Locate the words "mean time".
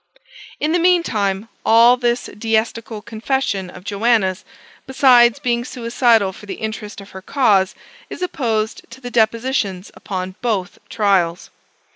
0.79-1.47